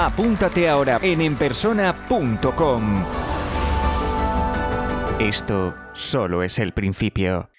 [0.00, 2.82] Apúntate ahora en enpersona.com.
[5.18, 7.50] Esto solo es el principio.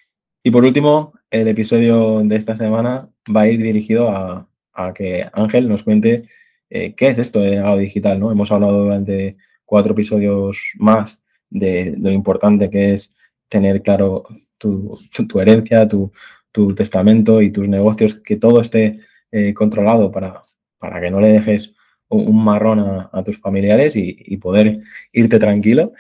[0.42, 4.48] Y por último, el episodio de esta semana va a ir dirigido a,
[4.96, 6.30] que Ángel nos cuente
[6.70, 8.18] eh, qué es esto de legado digital.
[8.18, 8.32] ¿no?
[8.32, 11.20] Hemos hablado durante cuatro episodios más
[11.50, 13.14] de, lo importante que es
[13.50, 14.24] tener claro
[14.58, 14.98] tu,
[15.42, 16.14] herencia, tu,
[16.74, 20.42] testamento y tus negocios, que todo esté eh, controlado para,
[20.78, 21.74] para que no le dejes
[22.10, 24.80] un marrón a, tus familiares y, poder
[25.14, 25.94] irte tranquilo.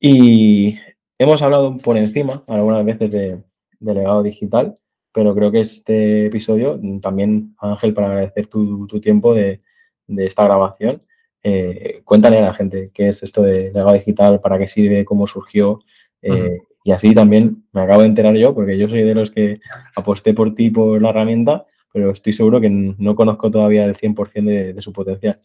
[0.00, 0.78] Y
[1.18, 3.42] hemos hablado por encima algunas veces de,
[3.80, 4.74] legado digital,
[5.12, 9.60] pero creo que este episodio, también Ángel, para agradecer tu, tiempo de,
[10.08, 11.02] esta grabación,
[11.42, 15.26] eh, cuéntale a la gente qué es esto de legado digital, para qué sirve, cómo
[15.26, 15.80] surgió.
[16.22, 19.54] Eh, y así también me acabo de enterar yo, porque yo soy de los que
[19.94, 21.66] aposté por ti por la herramienta
[21.98, 25.40] pero estoy seguro que no conozco todavía el 100% de, su potencial.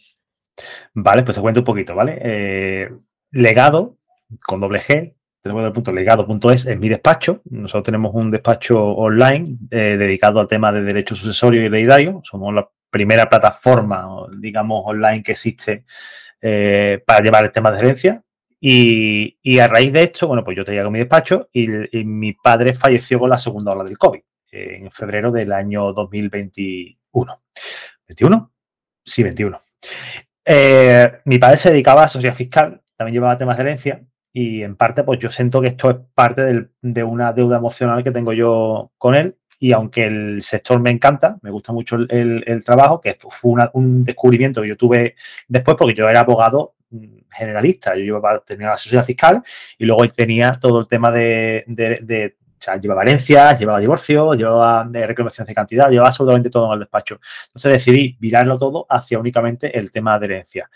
[0.94, 2.20] Vale, pues te cuento un poquito, ¿vale?
[2.22, 2.92] Eh,
[3.32, 3.98] legado,
[4.46, 7.42] con doble G, tenemos el punto legado.es, es mi despacho.
[7.46, 12.22] Nosotros tenemos un despacho online eh, dedicado al tema de derecho sucesorio y hereditario.
[12.24, 15.86] Somos la primera plataforma, digamos, online que existe
[16.40, 18.24] eh, para llevar el tema de herencia.
[18.60, 21.68] Y, a raíz de esto, bueno, pues yo tenía con mi despacho y
[22.06, 24.22] mi padre falleció con la segunda ola del COVID
[24.54, 27.42] en febrero del año 2021.
[28.08, 28.50] ¿21?
[29.04, 29.60] Sí, 21.
[30.46, 34.76] Eh, mi padre se dedicaba a sociedad fiscal, también llevaba temas de herencia y en
[34.76, 38.92] parte pues yo siento que esto es parte de una deuda emocional que tengo yo
[38.98, 43.70] con él y aunque el sector me encanta, me gusta mucho el, trabajo, que fue
[43.74, 45.16] un descubrimiento que yo tuve
[45.48, 49.42] después porque yo era abogado mm, generalista, yo tenía la sociedad fiscal
[49.78, 55.48] y luego tenía todo el tema de, sea, llevaba herencias, llevaba divorcio, llevaba eh, reclamaciones
[55.48, 57.20] de cantidad, llevaba absolutamente todo en el despacho.
[57.48, 60.70] Entonces decidí virarlo todo hacia únicamente el tema de herencia.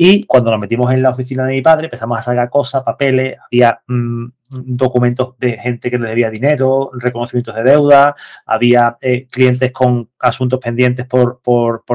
[0.00, 3.36] Y cuando nos metimos en la oficina de mi padre, empezamos a sacar cosas, papeles,
[3.44, 8.14] había mm, documentos de gente que le debía dinero, reconocimientos de deuda,
[8.46, 11.40] había eh, clientes con asuntos pendientes por,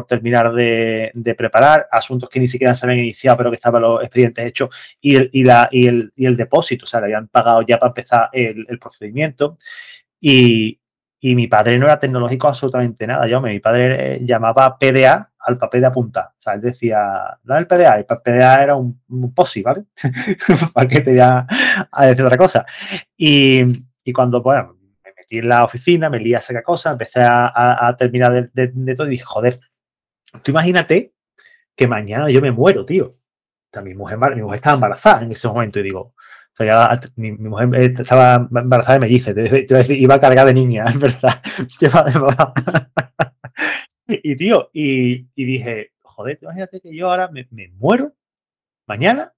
[0.06, 4.48] terminar de, preparar, asuntos que ni siquiera se habían iniciado, pero que estaban los expedientes
[4.48, 7.62] hechos, y el, y la, y el, y el depósito, o sea, le habían pagado
[7.62, 9.58] ya para empezar el, el procedimiento.
[10.20, 10.78] Y,
[11.22, 13.28] y mi padre no era tecnológico absolutamente nada.
[13.28, 16.26] Yo, mi padre eh, llamaba PDA al papel de apuntar.
[16.26, 19.84] O sea, él decía, no el PDA, el PDA era un, un POSI, ¿vale?
[20.74, 21.46] Para que te a
[22.06, 22.66] decir otra cosa.
[23.18, 23.62] Y,
[24.04, 27.88] y, cuando, bueno, me metí en la oficina, me lié a sacar cosas, empecé a,
[27.88, 29.60] a, terminar de, de, todo y dije, joder,
[30.42, 31.14] tú imagínate
[31.76, 33.08] que mañana yo me muero, tío.
[33.08, 36.00] O sea, mi mujer, mi mujer estaba embarazada en ese momento y digo,
[36.54, 40.86] o sea, ya, mi, mujer estaba embarazada de mellice, te, te, iba cargada de niña,
[40.94, 41.42] en verdad.
[44.24, 47.48] y tío, y, dije, joder, imagínate que yo ahora me,
[47.78, 48.14] muero
[48.88, 49.34] mañana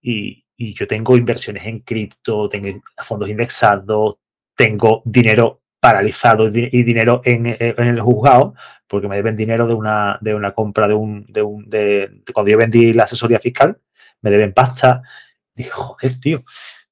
[0.00, 4.16] y, yo tengo inversiones en cripto, tengo fondos indexados,
[4.56, 8.54] tengo dinero paralizado y dinero en, el juzgado,
[8.86, 12.52] porque me deben dinero de una, de una compra de un, de un de, cuando
[12.52, 13.78] yo vendí la asesoría fiscal,
[14.22, 15.02] me deben pasta,
[15.54, 16.44] Dije, joder, tío.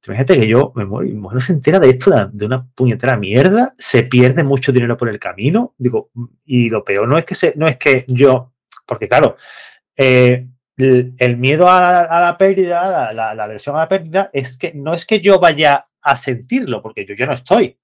[0.07, 4.03] Imagínate que yo me muero, no se entera de esto, de una puñetera mierda, se
[4.03, 5.75] pierde mucho dinero por el camino.
[5.79, 6.11] Digo,
[6.45, 8.53] y lo peor no es que, se, no es que yo,
[8.85, 9.37] porque claro,
[9.97, 14.93] eh, el, miedo a, la pérdida, la, la, aversión a la pérdida, es que no
[14.93, 17.79] es que yo vaya a sentirlo, porque yo ya no estoy.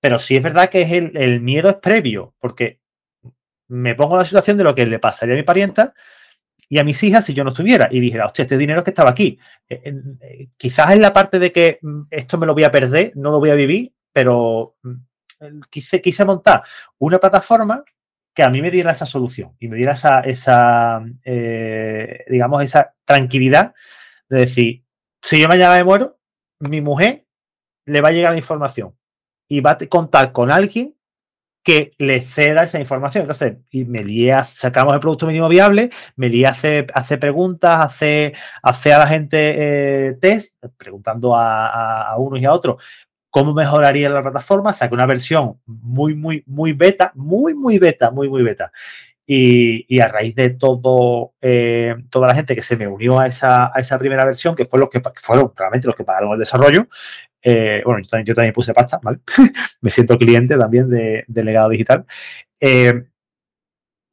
[0.00, 2.80] Pero sí es verdad que es el, el miedo es previo, porque
[3.68, 5.94] me pongo en la situación de lo que le pasaría a mi parienta
[6.68, 9.10] y a mis hijas si yo no estuviera y dijera, hostia, este dinero que estaba
[9.10, 9.38] aquí.
[9.68, 13.12] Eh, eh, quizás en la parte de que mm, esto me lo voy a perder,
[13.14, 16.62] no lo voy a vivir, pero mm, quise, quise montar
[16.98, 17.84] una plataforma
[18.34, 22.94] que a mí me diera esa solución y me diera esa, esa eh, digamos, esa
[23.04, 23.74] tranquilidad
[24.28, 24.84] de decir,
[25.22, 26.18] si yo mañana me muero,
[26.60, 27.24] mi mujer
[27.86, 28.94] le va a llegar la información
[29.48, 30.95] y va a contar con alguien
[31.66, 33.22] que le ceda esa información.
[33.22, 39.00] Entonces, y Melía, sacamos el producto mínimo viable, Melía hace, hace preguntas, hace, hace a
[39.00, 42.80] la gente eh, test, preguntando a, unos y a otros
[43.30, 48.28] cómo mejoraría la plataforma, saca una versión muy, muy, muy beta, muy, muy beta, muy,
[48.28, 48.70] muy beta.
[49.26, 53.72] Y, a raíz de todo, eh, toda la gente que se me unió a esa,
[53.74, 56.86] a esa primera versión, que, fue los que fueron realmente los que pagaron el desarrollo,
[57.48, 59.20] eh, bueno, yo también, puse pasta, ¿vale?
[59.80, 62.04] me siento cliente también de, legado digital.
[62.58, 63.04] Eh,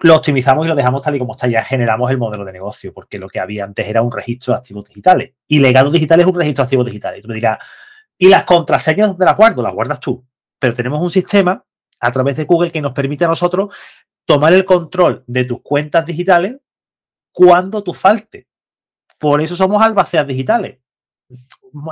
[0.01, 1.47] lo optimizamos y lo dejamos tal y como está.
[1.47, 4.59] Ya generamos el modelo de negocio, porque lo que había antes era un registro de
[4.59, 5.33] activos digitales.
[5.47, 7.19] Y legado digital es un registro de activos digitales.
[7.19, 7.57] Y tú me dirás,
[8.19, 9.63] ¿y las contraseñas dónde las guardo?
[9.63, 10.23] Las guardas tú.
[10.59, 11.65] Pero tenemos un sistema
[11.99, 13.73] a través de Google que nos permite a nosotros
[14.25, 16.57] tomar el control de tus cuentas digitales
[17.31, 18.47] cuando tú falte.
[19.17, 20.82] Por eso somos albaceas digitales.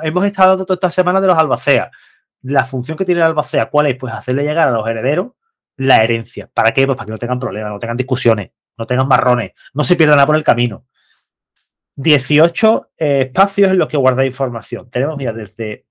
[0.04, 1.90] Hemos estado hablando toda esta semana de los albaceas.
[2.44, 3.98] La función que tiene el albacea, ¿cuál es?
[3.98, 5.34] Pues hacerle llegar a los herederos
[5.78, 6.50] la herencia.
[6.54, 6.86] ¿Para qué?
[6.86, 10.26] Pues para que no tengan problemas, no tengan discusiones, no tengan marrones, no se pierdan
[10.26, 10.86] por el camino.
[11.96, 14.90] 18 eh, espacios en los que guardar información.
[14.90, 15.86] Tenemos, mira, desde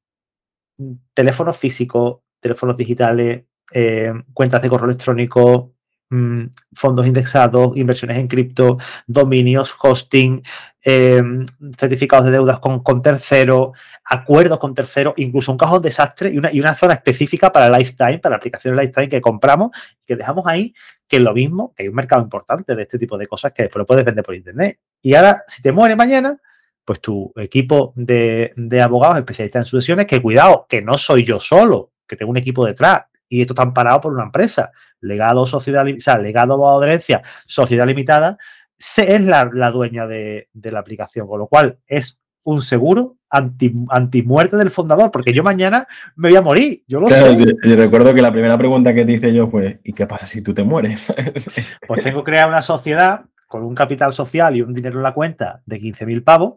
[1.14, 5.74] teléfonos físicos, teléfonos digitales, eh, cuentas de correo electrónico,
[6.12, 10.42] Mm, fondos indexados, inversiones en cripto, dominios, hosting,
[10.82, 11.46] em,
[11.78, 16.52] certificados de deudas con, con terceros, acuerdos con terceros, incluso un cajón desastre y una,
[16.52, 19.70] y una zona específica para Lifetime, para aplicaciones Lifetime que compramos
[20.02, 20.74] y que dejamos ahí,
[21.06, 23.62] que es lo mismo, que hay un mercado importante de este tipo de cosas que
[23.62, 24.80] después lo puedes vender por internet.
[25.00, 26.36] Y ahora, si te muere mañana,
[26.84, 31.38] pues tu equipo de, de abogados especialistas en sucesiones, que cuidado, que no soy yo
[31.38, 34.72] solo, que tengo un equipo detrás, y esto está amparado por una empresa.
[35.00, 38.36] Legado Sociedad, o sea, Legado o Herencia, Sociedad Limitada,
[38.76, 44.22] se es la, dueña de, la aplicación, con lo cual es un seguro anti, anti,
[44.22, 45.86] muerte del fundador, porque yo mañana
[46.16, 46.82] me voy a morir.
[46.88, 47.32] Yo lo sé.
[47.62, 50.42] Y recuerdo que la primera pregunta que te hice yo fue: ¿y qué pasa si
[50.42, 51.12] tú te mueres?
[51.86, 55.14] pues tengo que crear una sociedad con un capital social y un dinero en la
[55.14, 56.54] cuenta de 15.000 pavos,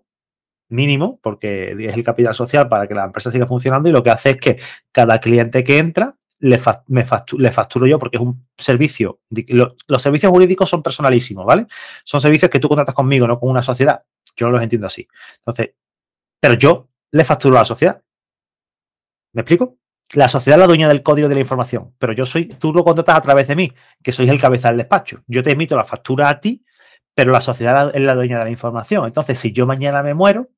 [0.70, 4.12] mínimo, porque es el capital social para que la empresa siga funcionando, y lo que
[4.12, 4.60] hace es que
[4.92, 9.22] cada cliente que entra le, facturo, yo porque es un servicio.
[9.30, 11.68] los servicios jurídicos son personalísimos, ¿vale?
[12.04, 14.04] Son servicios que tú contratas conmigo, no con una sociedad.
[14.36, 15.08] Yo los entiendo así.
[15.38, 15.72] Entonces,
[16.42, 18.02] pero yo le facturo a la sociedad.
[19.32, 19.78] ¿Me explico?
[20.16, 22.84] La sociedad es la dueña del código de la información, pero yo soy, tú lo
[22.84, 23.72] contratas a través de mí,
[24.04, 25.24] que soy el cabeza del despacho.
[25.28, 26.66] Yo te emito la factura a ti,
[27.16, 29.06] pero la sociedad es la dueña de la información.
[29.06, 30.50] Entonces, si yo mañana me muero,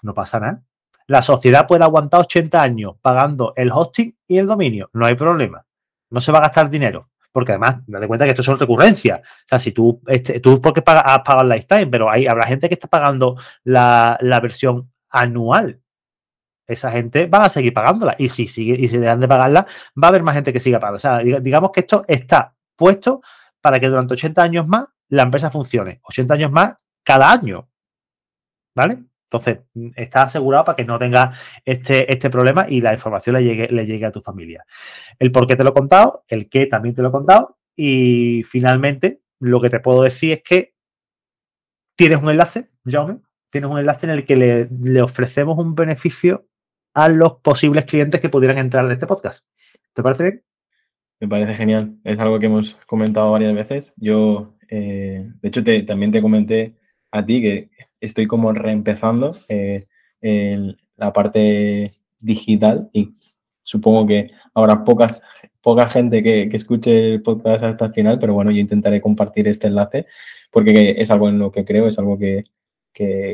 [0.00, 0.62] no pasa nada
[1.06, 4.90] la sociedad puede aguantar 80 años pagando el hosting y el dominio.
[4.92, 5.64] No hay problema.
[6.10, 7.10] No se va a gastar dinero.
[7.32, 9.20] Porque además, date cuenta que esto son recurrencias.
[9.20, 12.46] O sea, si tú, este, tú porque pagas, has pagado el lifetime, pero hay, habrá
[12.46, 15.80] gente que está pagando la, versión anual.
[16.66, 18.14] Esa gente va a seguir pagándola.
[18.18, 19.66] Y si sigue, y si dejan de pagarla,
[20.00, 20.96] va a haber más gente que siga pagando.
[20.96, 23.20] O sea, digamos que esto está puesto
[23.60, 26.00] para que durante 80 años más la empresa funcione.
[26.04, 27.68] 80 años más cada año.
[28.76, 29.02] ¿Vale?
[29.34, 31.32] Entonces, mm, está asegurado para que no tenga
[31.64, 34.64] este, este problema y la información le llegue, le llegue a tu familia.
[35.18, 37.58] El por qué te lo he contado, el qué también te lo he contado.
[37.76, 40.74] Y finalmente, lo que te puedo decir es que
[41.96, 43.18] tienes un enlace, Jaume,
[43.50, 46.46] tienes un enlace en el que le, ofrecemos un beneficio
[46.94, 49.44] a los posibles clientes que pudieran entrar en este podcast.
[49.92, 50.44] ¿Te parece bien?
[51.20, 51.96] Me parece genial.
[52.04, 53.92] Es algo que hemos comentado varias veces.
[53.96, 56.76] Yo, eh, de hecho, también te comenté
[57.10, 57.70] a ti que
[58.04, 59.86] estoy como reempezando eh,
[60.96, 63.14] la parte digital y
[63.62, 65.20] supongo que habrá pocas,
[65.60, 69.66] poca gente que, escuche el podcast hasta el final, pero bueno, yo intentaré compartir este
[69.66, 70.06] enlace
[70.50, 72.44] porque es algo en lo que creo, es algo que,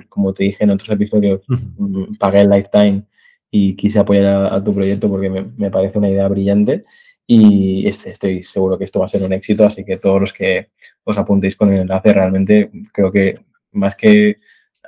[0.09, 3.05] como te dije en otros episodios, mm, pagué el lifetime
[3.51, 6.85] y quise apoyar a, tu proyecto porque me, parece una idea brillante
[7.27, 10.71] y estoy seguro que esto va a ser un éxito, así que todos los que
[11.05, 13.39] os apuntéis con el enlace realmente creo que
[13.73, 14.39] más que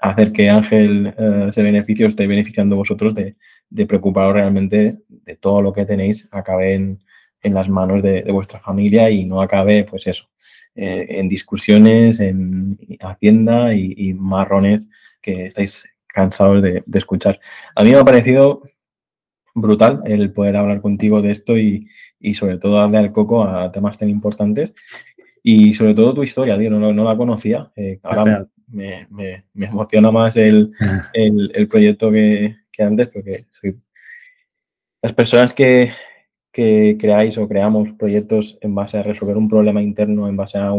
[0.03, 3.37] hacer que Ángel eh, se beneficie, os estéis beneficiando vosotros de,
[3.87, 6.99] preocuparos realmente de todo lo que tenéis acabe en,
[7.45, 10.29] las manos de, vuestra familia y no acabe, pues eso,
[10.75, 14.89] eh, en discusiones, en Hacienda y, marrones
[15.21, 17.41] que estáis cansados de, escuchar.
[17.75, 18.63] A mí me ha parecido
[19.55, 21.89] brutal el poder hablar contigo de esto y,
[22.35, 24.73] sobre todo darle al coco a temas tan importantes
[25.43, 27.73] y sobre todo tu historia, tío, no, la conocía.
[27.75, 27.99] Eh,
[28.73, 30.71] me, me, me emociona más el,
[31.13, 33.79] el, proyecto que, que, antes, porque soy
[35.01, 35.91] las personas que,
[36.51, 40.73] que, creáis o creamos proyectos en base a resolver un problema interno, en base a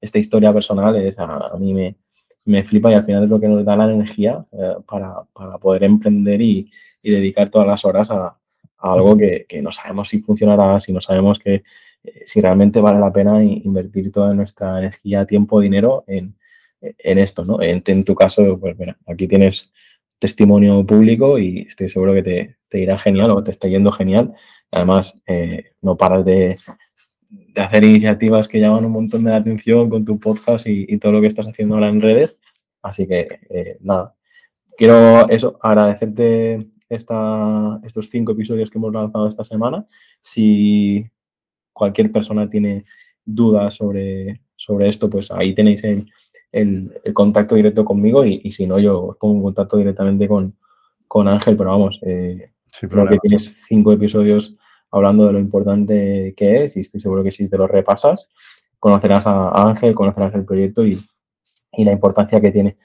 [0.00, 1.96] esta historia personal, es, a, mí me,
[2.44, 5.58] me, flipa y al final es lo que nos da la energía eh, para, para,
[5.58, 6.70] poder emprender y,
[7.02, 8.36] y, dedicar todas las horas a,
[8.78, 11.62] a algo que, que, no sabemos si funcionará, si no sabemos que,
[12.04, 16.36] eh, si realmente vale la pena invertir toda nuestra energía, tiempo, dinero en,
[16.82, 17.62] en esto, ¿no?
[17.62, 19.72] En, tu caso, pues mira, aquí tienes
[20.18, 24.34] testimonio público y estoy seguro que te, irá genial o te está yendo genial.
[24.70, 26.58] Además, eh, no paras de,
[27.56, 31.26] hacer iniciativas que llaman un montón de atención con tu podcast y, todo lo que
[31.26, 32.38] estás haciendo ahora en redes.
[32.82, 34.14] Así que eh, nada,
[34.76, 39.86] quiero eso, agradecerte esta, estos cinco episodios que hemos lanzado esta semana.
[40.20, 41.06] Si
[41.72, 42.84] cualquier persona tiene
[43.24, 45.84] dudas sobre, sobre esto, pues ahí tenéis
[46.52, 50.54] el, el, contacto directo conmigo y, si no, yo os pongo en contacto directamente con,
[51.08, 54.56] con Ángel, pero vamos, eh, creo que tienes cinco episodios
[54.90, 58.28] hablando de lo importante que es y estoy seguro que si te lo repasas,
[58.78, 61.00] conocerás a, Ángel, conocerás el proyecto y,
[61.72, 62.76] y, la importancia que tiene.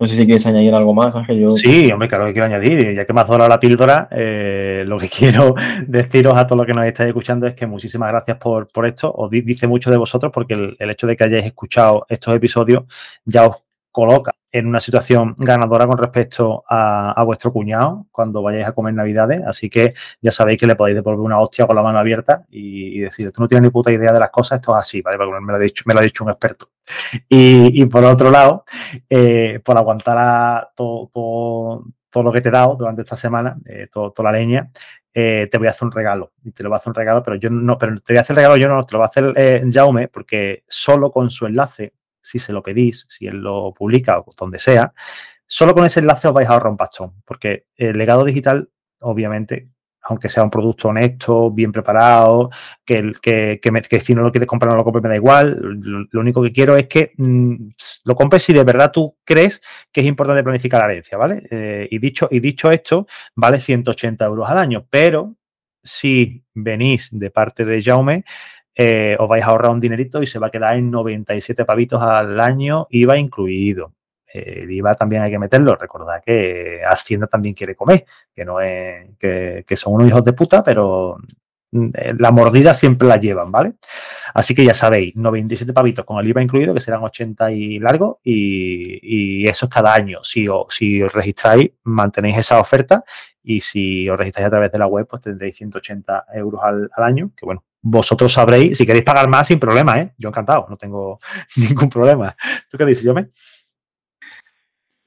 [0.00, 1.38] No sé si quieres añadir algo más, Ángel.
[1.38, 1.50] Yo...
[1.50, 2.94] Sí, hombre, claro que quiero añadir.
[2.94, 5.54] Ya que me has dado la píldora, eh, lo que quiero
[5.86, 9.12] deciros a todos los que nos estáis escuchando es que muchísimas gracias por, por esto.
[9.12, 12.84] Os dice mucho de vosotros porque el, el hecho de que hayáis escuchado estos episodios
[13.26, 18.72] ya os coloca en una situación ganadora con respecto a, vuestro cuñado cuando vayáis a
[18.72, 19.42] comer navidades.
[19.46, 23.00] Así que ya sabéis que le podéis devolver una hostia con la mano abierta y,
[23.00, 25.16] decir, tú no tienes ni puta idea de las cosas, esto es así, ¿vale?
[25.16, 26.70] Porque me lo ha dicho, me lo ha dicho un experto.
[27.28, 28.64] Y, por otro lado,
[29.08, 31.10] eh, por aguantar todo,
[32.10, 34.70] todo, lo que te he dado durante esta semana, eh, toda la leña,
[35.14, 36.32] eh, te voy a hacer un regalo.
[36.42, 38.22] Y te lo voy a hacer un regalo, pero yo no, pero te voy a
[38.22, 41.46] hacer el regalo yo no, te lo va a hacer Jaume, porque solo con su
[41.46, 44.92] enlace si se lo pedís, si él lo publica o donde sea,
[45.46, 49.68] solo con ese enlace os vais a ahorrar un pastón, porque el legado digital, obviamente,
[50.02, 52.50] aunque sea un producto honesto, bien preparado,
[52.84, 55.58] que, que, si no lo quieres comprar no lo compres, me da igual.
[56.10, 57.54] Lo, único que quiero es que mm,
[58.04, 59.60] lo compres si de verdad tú crees
[59.92, 61.46] que es importante planificar la herencia, ¿vale?
[61.50, 65.36] Eh, y, dicho, y dicho esto, vale 180 euros al año, pero
[65.82, 68.24] si venís de parte de Jaume,
[68.82, 72.00] eh, os vais a ahorrar un dinerito y se va a quedar en 97 pavitos
[72.00, 73.92] al año, IVA incluido.
[74.26, 75.76] El IVA también hay que meterlo.
[75.76, 80.64] Recordad que Hacienda también quiere comer, que no es que, son unos hijos de puta,
[80.64, 81.18] pero
[81.72, 83.74] mm, eh, la mordida siempre la llevan, ¿vale?
[84.32, 88.20] Así que ya sabéis, 97 pavitos con el IVA incluido, que serán 80 y largo,
[88.24, 90.24] y, eso es cada año.
[90.24, 93.04] Si, si os registráis, mantenéis esa oferta,
[93.42, 97.04] y si os registráis a través de la web, pues tendréis 180 euros al, al
[97.04, 100.12] año, que bueno, vosotros sabréis, si queréis pagar más, sin problema, ¿eh?
[100.18, 101.18] Yo encantado, no tengo
[101.56, 102.36] ningún problema.
[102.70, 103.30] ¿Tú qué dices, Yome?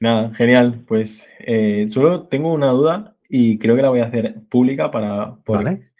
[0.00, 0.84] Nada, genial.
[0.86, 5.36] Pues eh, solo tengo una duda y creo que la voy a hacer pública para...
[5.46, 5.90] Vale.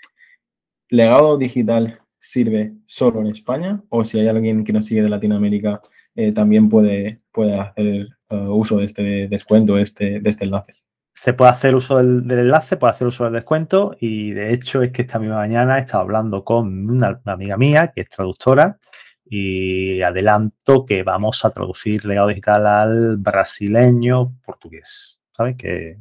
[0.90, 5.80] ¿Legado digital sirve solo en España o si hay alguien que nos sigue de Latinoamérica
[6.14, 10.83] eh, también puede, puede hacer uh, uso de este descuento, este, de este enlace?
[11.24, 14.92] Se puede hacer uso del, enlace, puede hacer uso del descuento y de hecho es
[14.92, 18.78] que esta misma mañana he estado hablando con una, amiga mía que es traductora
[19.24, 25.56] y adelanto que vamos a traducir legado digital al brasileño portugués, ¿sabes?
[25.56, 25.96] Que,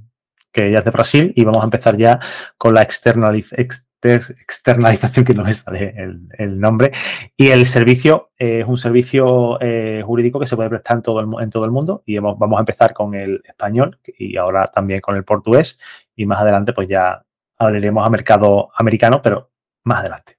[0.51, 2.19] que ella es de Brasil y vamos a empezar ya
[2.57, 5.95] con la externalización externalización, que no me sale
[6.37, 6.91] el, nombre,
[7.37, 11.27] y el servicio es un servicio eh, jurídico que se puede prestar en todo el,
[11.41, 15.15] en todo el mundo y vamos, a empezar con el español y ahora también con
[15.15, 15.79] el portugués
[16.15, 17.23] y más adelante pues ya
[17.57, 19.51] hablaremos a mercado americano, pero
[19.83, 20.37] más adelante.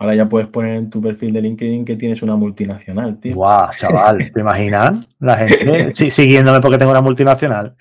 [0.00, 3.34] Ahora ya puedes poner en tu perfil de LinkedIn que tienes una multinacional, tío.
[3.34, 5.08] Guau, chaval, ¿te imaginas?
[5.18, 7.74] La gente siguiéndome porque tengo una multinacional.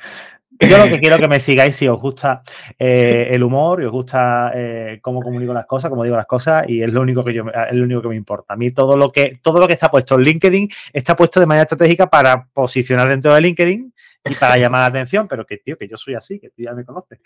[0.60, 2.42] Yo lo que quiero que me sigáis si os gusta
[2.78, 6.68] eh, el humor y os gusta eh, cómo comunico las cosas, cómo digo las cosas,
[6.70, 8.54] y es lo único que yo es lo único que me importa.
[8.54, 11.46] A mí todo lo que, todo lo que está puesto en LinkedIn está puesto de
[11.46, 13.94] manera estratégica para posicionar dentro de LinkedIn
[14.26, 16.74] y para llamar la atención, pero que tío, que yo soy así, que tú ya
[16.74, 17.20] me conoces.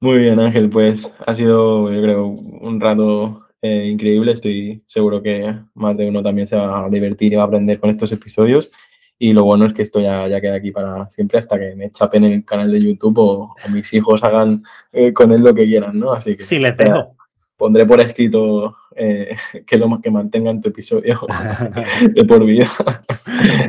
[0.00, 4.32] Muy bien, Ángel, pues ha sido, yo creo, un rato eh, increíble.
[4.32, 7.78] Estoy seguro que más de uno también se va a divertir y va a aprender
[7.78, 8.72] con estos episodios.
[9.24, 11.92] Y lo bueno es que esto ya, ya queda aquí para siempre hasta que me
[11.92, 15.64] chapen en el canal de YouTube o, mis hijos hagan eh, con él lo que
[15.64, 16.12] quieran, ¿no?
[16.12, 17.14] Así que sí, les dejo.
[17.56, 21.20] Pondré por escrito eh, que lo que mantengan tu episodio
[22.12, 22.68] de por vida.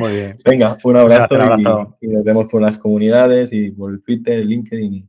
[0.00, 0.38] Muy bien.
[0.44, 5.08] Venga, un abrazo, Y, nos vemos por las comunidades y por Twitter, LinkedIn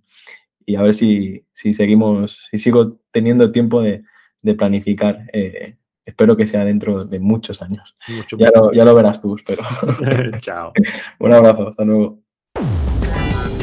[0.67, 4.03] y, a ver si, si seguimos, si sigo teniendo tiempo de,
[4.43, 7.95] de planificar eh, espero que sea dentro de muchos años.
[8.37, 9.63] ya, lo, verás tú, espero.
[10.39, 10.71] Chao.
[11.19, 12.19] Un abrazo, hasta luego.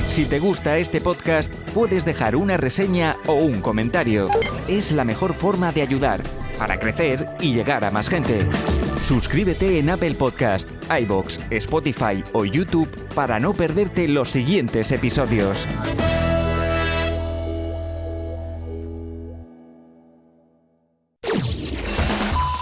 [0.07, 4.29] Si te gusta este podcast, puedes dejar una reseña o un comentario.
[4.69, 6.21] Es la mejor forma de ayudar
[6.59, 8.47] para crecer y llegar a más gente.
[9.01, 10.69] Suscríbete en Apple Podcast,
[11.01, 15.67] iBox, Spotify o YouTube para no perderte los siguientes episodios.